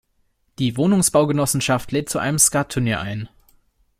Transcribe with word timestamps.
Die 0.57 0.77
Wohnungsbaugenossenschaft 0.77 1.91
lädt 1.91 2.09
zu 2.09 2.17
einem 2.17 2.39
Skattunier 2.39 3.01
ein. 3.01 3.29